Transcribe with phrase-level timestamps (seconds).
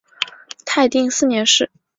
[0.65, 1.69] 泰定四年事。